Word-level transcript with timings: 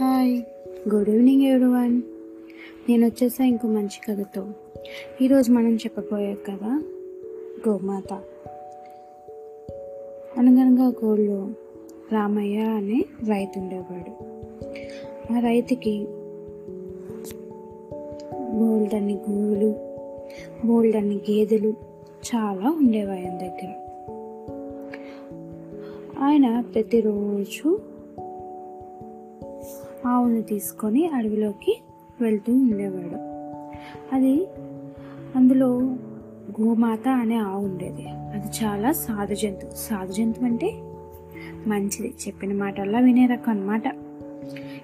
Hi 0.00 0.42
good 0.94 1.08
evening 1.08 1.42
everyone 1.42 2.02
నేను 2.88 3.06
వచ్చేసా 3.06 3.44
ఇంకో 3.44 3.68
మంచి 3.68 4.00
కథతో. 4.08 4.46
ఈరోజు 5.22 5.52
మనం 5.52 5.76
చెప్పబోయే 5.76 6.34
కథ 6.34 6.82
గోమాత. 7.68 8.12
అనగనగా 10.38 10.92
గోళ్ళు 11.04 11.54
రామయ్య 12.12 12.58
అనే 12.58 13.04
రైతు 13.28 13.58
ఉండేవాడు. 13.58 14.10
ఆ 15.32 15.38
రైతుకి 15.38 16.06
బోల్డన్ని 18.52 19.14
గోవులు 19.30 19.74
బోల్డన్ని 20.66 21.16
గేదెలు 21.16 21.74
చాలా 22.34 22.70
ఉండేవి 22.70 23.12
ఆయన 23.12 23.38
దగ్గర. 23.38 23.72
ఆయన 26.18 26.60
ప్రతిరోజు 26.60 27.93
ఆవుని 30.24 30.42
తీసుకొని 30.42 31.08
అడవిలోకి 31.08 31.80
వెళ్తూ 32.20 32.52
ఉండేవాడు. 32.52 33.16
అది 34.14 34.46
అందులో 35.36 35.80
గోమాత 36.60 37.08
అనే 37.08 37.36
ఆవు 37.36 37.64
ఉండేది. 37.64 38.08
అది 38.08 38.64
చాలా 38.64 38.92
సాధు 38.92 39.34
జంతువు. 39.34 39.72
సాధు 39.74 40.12
జంతువు 40.12 40.44
అంటే 40.44 40.72
మంచిది. 41.66 42.08
చెప్పిన 42.08 42.52
మాటల్లా 42.52 42.98
వినే 42.98 43.26
రకం 43.26 43.52
అనమాట 43.52 43.82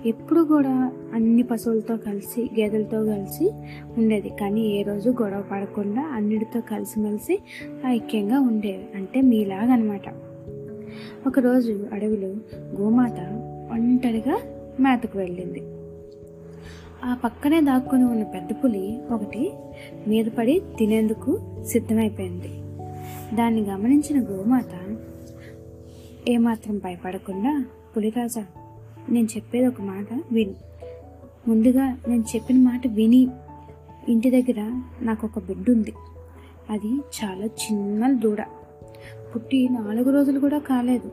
ఎప్పుడు 0.06 0.40
కూడా 0.40 0.92
అన్ని 1.12 1.42
పశువులతో 1.42 1.96
కలిసి 1.96 2.50
గేదెలతో 2.60 3.04
కలిసి 3.04 3.52
ఉండేది. 3.98 4.28
కానీ 4.28 4.60
ఏ 4.60 4.82
రోజు 4.82 5.10
గొడవ 5.10 5.44
పడకుండా 5.50 6.02
అన్నిటితో 6.02 6.60
కలిసిమెలిసి 6.60 7.38
ఐక్యంగా 7.86 8.40
ఉండేవి. 8.40 8.86
అంటే 8.94 9.20
మీలాగనమాట. 9.20 10.02
ఒకరోజు 11.26 11.86
అడవిలో 11.92 12.28
గోమాత 12.80 13.20
ఒంటరిగా 13.72 14.38
మేతకు 14.80 15.18
వెళ్ళింది. 15.18 15.62
ఆ 17.04 17.14
పక్కనే 17.24 17.60
దాక్కుని 17.60 18.04
ఉన్న 18.04 18.22
పెద్ద 18.22 18.50
పులి 18.64 19.00
ఒకటి 19.12 19.52
మీద 20.08 20.26
పడి 20.38 20.62
తినేందుకు 20.78 21.40
సిద్ధమైపోయింది. 21.66 22.48
దాన్ని 23.36 23.64
గమనించిన 23.64 24.24
గోమాత 24.30 24.96
ఏమాత్రం 26.28 26.78
భయపడకుండా 26.78 27.64
పులిరాజా 27.96 28.46
నేను 29.10 29.26
చెప్పేది 29.26 29.66
ఒక 29.66 29.80
మాట 29.80 30.06
విని. 30.32 30.54
ముందుగా 31.48 31.96
నేను 32.08 32.24
చెప్పిన 32.34 32.56
మాట 32.56 32.86
విని 32.86 33.28
ఇంటి 34.08 34.30
దగ్గర 34.30 34.82
నాకు 35.02 35.26
ఒక 35.26 35.38
బిడ్డ 35.38 35.70
ఉంది 35.70 35.92
అది 36.70 36.88
చాలా 36.88 37.44
చిన్న 37.44 38.12
దూడ. 38.12 38.40
పుట్టి 39.34 39.68
నాలుగు 39.68 40.10
రోజులు 40.10 40.40
కూడా 40.40 40.58
కాలేదు. 40.58 41.12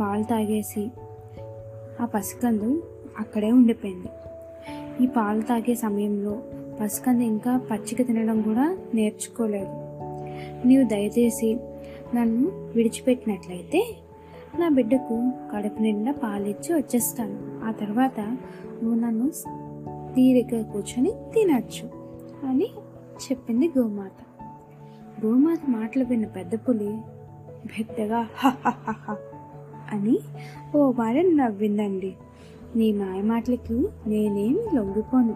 పాలు 0.00 0.22
తాగేసి 0.22 0.90
ఆ 2.00 2.04
పసికందు 2.04 2.82
అక్కడే 3.18 3.52
ఉండిపోయింది. 3.52 4.08
ఈ 5.04 5.06
పాలు 5.06 5.42
తాగే 5.42 5.74
సమయంలో 5.74 6.42
పసికందు 6.80 7.22
ఇంకా 7.22 7.56
పచ్చిక 7.56 8.06
తినడం 8.06 8.42
కూడా 8.42 8.78
నేర్చుకోలేదు. 8.94 9.82
నీవు 10.66 10.84
దయచేసి 10.84 11.56
నన్ను 12.14 12.50
విడిచిపెట్టినట్లయితే 12.76 13.96
నా 14.58 14.68
బిడ్డకు 14.68 15.32
కడుపు 15.52 15.82
నిండా 15.82 16.12
పాలిచ్చి 16.12 16.74
వచ్చేస్తాను. 16.74 17.64
ఆ 17.64 17.70
తర్వాత 17.70 18.20
నువ్వు 18.82 19.00
నన్ను 19.00 19.30
తీరిక 20.14 20.50
కూర్చొని 20.50 21.10
తినచ్చు 21.10 21.90
అని 22.46 22.66
చెప్పింది 23.30 23.72
గోమాత. 23.78 24.42
గోమాత 25.26 25.58
మాటలు 25.68 26.04
విన్న 26.04 26.26
పెద్ద 26.26 26.54
పులి 26.54 26.98
పెద్దగా 27.78 28.28
"హ 28.36 28.48
అని 29.92 30.18
ఓ 30.76 30.90
వారం 30.90 31.36
నవ్విందండి. 31.36 32.14
నీ 32.76 32.92
మాయ 32.92 33.22
మాటలకి 33.22 33.88
నేనేమి 34.06 34.76
లొంగిపోను. 34.76 35.34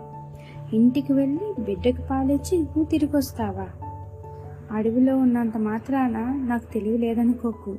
ఇంటికి 0.76 1.12
వెళ్ళి 1.12 1.62
బిడ్డకు 1.62 2.08
పాలిచ్చి 2.10 2.58
నువ్వు 2.58 2.84
తిరిగి 2.84 3.16
వస్తావా 3.16 3.66
అడవిలో 4.72 5.18
ఉన్నంత 5.18 5.56
మాత్రాన 5.56 6.46
నాకు 6.48 6.72
తెలివి 6.72 6.98
లేదనుకోకు. 6.98 7.76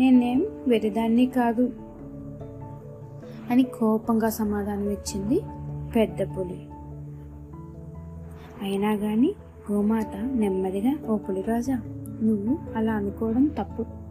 నేనేం 0.00 0.46
వెరిదాన్ని 0.68 1.26
కాదు 1.26 1.72
అని 3.50 3.62
కోపంగా 3.62 4.28
సమాధానం 4.28 4.90
ఇచ్చింది 4.90 5.40
పెద్ద 5.96 6.38
పులి. 6.38 6.68
అయినా 8.62 8.96
కానీ 8.96 9.34
గోమాత 9.72 10.16
నెమ్మదిగా 10.16 10.94
ఓ 11.08 11.16
పులిరాజా 11.16 11.80
నువ్వు 12.22 12.58
అలా 12.76 12.92
అనుకోవడం 12.92 13.44
తప్పు. 13.46 14.03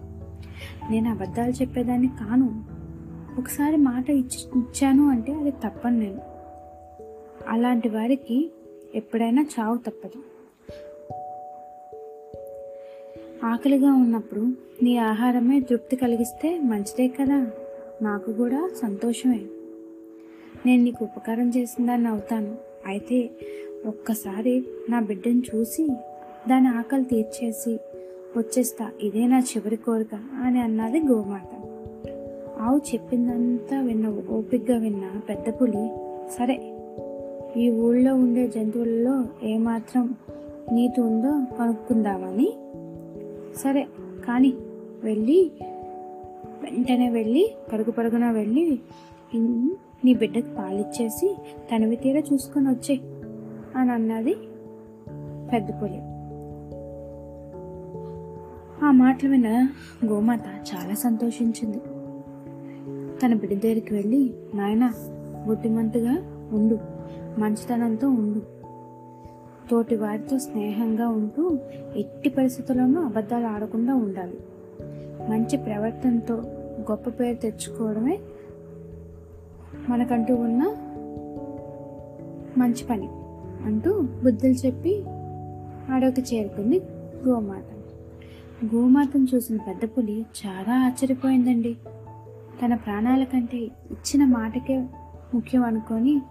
నేను 0.89 1.11
అబద్ధాలు 1.11 1.51
చెప్పేదాన్ని 1.51 2.07
కాను. 2.07 2.63
ఒకసారి 3.39 3.77
మాట 3.77 4.09
ఇచ్చి 4.09 4.59
ఇచ్చాను 4.59 5.09
అంటే 5.09 5.33
అది 5.33 5.51
తప్పను 5.51 5.99
నేను. 5.99 6.21
అలాంటి 7.47 7.89
వారికి 7.89 8.51
ఎప్పుడైనా 8.95 9.45
చావు 9.59 9.77
తప్పదు. 9.77 10.23
ఆకలిగా 13.45 13.93
ఉన్నప్పుడు 13.93 14.53
నీ 14.83 14.97
ఆహారమే 14.97 15.59
తృప్తి 15.59 15.95
కలిగిస్తే 15.95 16.59
మంచిదే 16.59 17.07
కదా? 17.07 17.51
నాకు 18.01 18.33
కూడా 18.33 18.69
సంతోషమే. 18.81 19.41
నేను 20.65 20.83
నీకు 20.83 21.05
ఉపకారం 21.05 21.49
చేసిన 21.49 21.85
దాన్ని 21.85 22.07
అవుతాను. 22.07 22.55
అయితే 22.85 23.29
ఒక్కసారి 23.85 24.63
నా 24.89 24.99
బిడ్డను 24.99 25.41
చూసి 25.55 25.87
దాని 26.49 26.67
ఆకలి 26.67 27.03
తీర్చేసి 27.03 27.79
వచ్చేస్తా 28.37 28.91
ఇదే 29.01 29.27
నా 29.27 29.39
చివరి 29.39 29.75
కోరిక 29.75 30.19
అని 30.43 30.61
అన్నది 30.61 30.99
గోమాత. 30.99 31.49
ఆవు 32.61 32.77
చెప్పిందంతా 32.77 33.81
విన్న 33.81 34.07
ఓపిగ్గా 34.29 34.77
విన్న 34.77 35.01
పెద్ద 35.29 35.61
పులి 35.61 35.91
సరే 36.29 36.69
ఈ 37.57 37.69
ఊళ్ళో 37.69 38.15
ఉండే 38.15 38.47
జంతువులలో 38.47 39.25
ఏమాత్రం 39.43 40.15
నీతి 40.73 41.01
ఉందో 41.01 41.55
కనుక్కుందామని? 41.59 42.53
సరే 43.57 43.87
కానీ 44.27 44.53
వెళ్ళి 45.03 45.51
వెంటనే 46.63 47.09
వెళ్ళి 47.09 47.55
పరుగు 47.73 47.91
పరుగున 47.91 48.31
వెళ్ళి 48.31 48.79
నీ 50.05 50.13
బిడ్డకు 50.13 50.55
పాలిచ్చేసి 50.55 51.37
తనవి 51.71 51.95
తీర 51.95 52.23
చూసుకొని 52.33 52.67
వచ్చే 52.67 52.99
అని 53.75 53.91
అన్నది 53.91 54.35
పెద్ద 55.53 55.69
పులి. 55.81 56.12
ఆ 58.81 58.91
మాటలు 58.91 59.29
విన 59.29 59.69
గోమాత 60.05 60.45
చాలా 60.47 60.93
సంతోషించింది. 60.93 61.77
తన 63.19 63.33
బిడ్డ 63.33 63.63
దగ్గరికి 63.63 63.93
వెళ్ళి 63.93 64.33
నాయన 64.55 64.93
బుద్ధిమంతుగా 65.47 66.11
ఉండు 66.51 66.79
మంచితనంతో 67.39 68.09
ఉండు. 68.09 68.41
తోటి 69.69 69.95
వారితో 69.95 70.39
స్నేహంగా 70.39 71.07
ఉంటూ 71.07 71.59
ఎట్టి 71.95 72.29
పరిస్థితుల్లోనూ 72.29 73.01
అబద్ధాలు 73.01 73.45
ఆడకుండా 73.45 73.95
ఉండాలి. 73.95 74.37
మంచి 75.29 75.57
ప్రవర్తనతో 75.57 76.35
గొప్ప 76.91 77.09
పేరు 77.09 77.35
తెచ్చుకోవడమే 77.35 78.19
మనకంటూ 79.89 80.35
ఉన్న 80.35 80.75
మంచి 82.57 82.85
పని 82.89 83.07
అంటూ 83.65 84.01
బుద్ధులు 84.01 84.51
చెప్పి 84.51 85.03
అడవికి 85.93 86.35
చేరుకుంది 86.35 86.81
గోమాత. 87.27 87.63
గోమాతను 88.63 89.27
చూసిన 89.35 89.57
పెద్ద 89.57 89.97
పులి 89.97 90.25
చాలా 90.45 90.85
ఆశ్చర్యపోయిందండి. 90.85 91.77
తన 92.61 92.75
ప్రాణాల 92.75 93.23
కంటే 93.23 93.57
ఇచ్చిన 93.57 94.25
మాటకే 94.25 94.77
ముఖ్యం 95.33 95.63
అనుకొని 95.63 96.21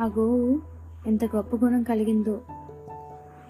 ఆ 0.00 0.04
గోవు 0.06 0.60
ఎంత 1.06 1.24
గొప్ప 1.24 1.56
గుణం 1.56 1.82
కలిగిందో. 1.82 2.40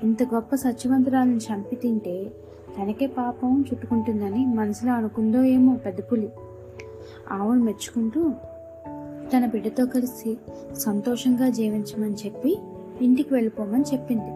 ఇంత 0.02 0.22
గొప్ప 0.22 0.54
సత్యవంతురాలను 0.54 1.36
చంపి 1.36 1.76
తింటే 1.76 2.32
తనకే 2.78 3.06
పాపం 3.06 3.60
చుట్టుకుంటుందని 3.60 4.46
మనసులో 4.46 4.92
అనుకుందో 4.92 5.42
ఏమో 5.42 5.76
పెద్ద 5.76 6.00
పులి. 6.00 6.28
ఆవును 7.32 7.64
మెచ్చుకుంటూ 7.64 8.30
తన 9.32 9.46
బిడ్డతో 9.46 9.86
కలిసి 9.86 10.38
సంతోషంగా 10.74 11.48
జీవించమని 11.48 12.14
చెప్పి 12.14 12.58
ఇంటికి 13.00 13.34
వెళ్ళిపోమని 13.34 13.84
చెప్పింది. 13.94 14.35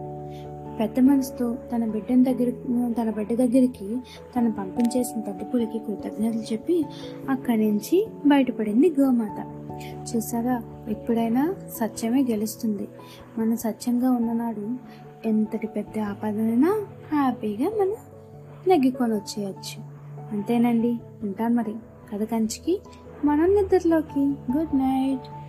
పెద్ద 0.79 0.99
మనసుతో 0.99 1.57
తన 1.75 1.85
బిడ్డని 1.85 2.23
దగ్గర 2.23 2.49
తన 2.93 3.09
బిడ్డ 3.09 3.33
దగ్గరికి 3.33 3.97
తను 4.35 4.51
పంపించేసిన 4.51 5.21
పెద్ద 5.21 5.41
పులికి 5.53 5.79
కృతజ్ఞతలు 5.79 6.53
చెప్పి 6.53 6.85
అక్కడి 7.29 7.71
నుంచి 7.71 8.07
బయటపడింది 8.25 8.95
గోమాత. 8.99 9.67
చూసారా? 10.15 10.61
ఎప్పుడైనా 10.89 11.55
సత్యమే 11.75 12.21
గెలుస్తుంది. 12.21 12.87
మన 13.37 13.55
సత్యంగా 13.55 14.11
ఉన్ననాడు 14.11 14.75
ఎంతటి 15.27 15.67
పెద్ద 15.67 15.99
ఆపదనైనా 15.99 16.85
హ్యాపీగా 17.11 17.69
మనం 17.69 17.95
నెగ్గుకొని 18.67 19.13
వచ్చేయచ్చు. 19.13 19.83
అంతేనండి. 20.31 20.99
ఉంటాను 21.23 21.55
మరి. 21.55 21.73
కథ 22.13 22.23
కంచికి 22.23 22.81
మనం 23.25 23.55
నిద్రలోకి. 23.55 24.19
Good 24.57 24.75
night. 24.77 25.40